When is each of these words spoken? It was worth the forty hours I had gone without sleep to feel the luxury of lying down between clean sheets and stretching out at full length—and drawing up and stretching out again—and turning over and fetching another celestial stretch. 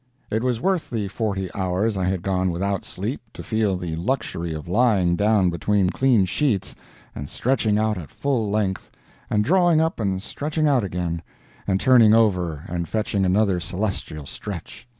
It 0.31 0.41
was 0.41 0.59
worth 0.59 0.89
the 0.89 1.09
forty 1.09 1.47
hours 1.53 1.95
I 1.95 2.05
had 2.05 2.23
gone 2.23 2.49
without 2.49 2.85
sleep 2.85 3.21
to 3.35 3.43
feel 3.43 3.77
the 3.77 3.95
luxury 3.97 4.51
of 4.51 4.67
lying 4.67 5.15
down 5.15 5.51
between 5.51 5.91
clean 5.91 6.25
sheets 6.25 6.73
and 7.13 7.29
stretching 7.29 7.77
out 7.77 7.99
at 7.99 8.09
full 8.09 8.49
length—and 8.49 9.45
drawing 9.45 9.79
up 9.79 9.99
and 9.99 10.19
stretching 10.19 10.67
out 10.67 10.83
again—and 10.83 11.79
turning 11.79 12.15
over 12.15 12.63
and 12.65 12.89
fetching 12.89 13.25
another 13.25 13.59
celestial 13.59 14.25
stretch. 14.25 14.87